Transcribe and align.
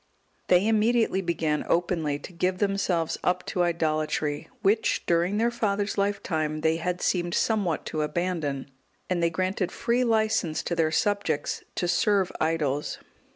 They 0.47 0.67
immediately 0.67 1.21
began 1.21 1.63
openly 1.69 2.17
to 2.17 2.33
give 2.33 2.57
themselves 2.57 3.19
up 3.23 3.45
to 3.45 3.61
idolatry, 3.61 4.49
which, 4.63 5.05
during 5.05 5.37
their 5.37 5.51
father's 5.51 5.95
lifetime, 5.95 6.61
they 6.61 6.77
had 6.77 7.01
seemed 7.03 7.35
somewhat 7.35 7.85
to 7.85 8.01
abandon, 8.01 8.71
and 9.11 9.21
they 9.21 9.29
granted 9.29 9.71
free 9.71 10.03
licence 10.03 10.63
to 10.63 10.75
their 10.75 10.89
subjects 10.91 11.63
to 11.75 11.87
serve 11.87 12.31
idols. 12.41 12.97